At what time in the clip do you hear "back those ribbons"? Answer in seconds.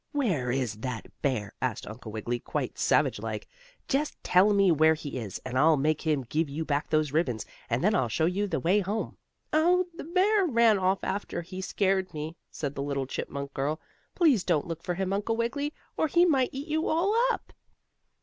6.65-7.45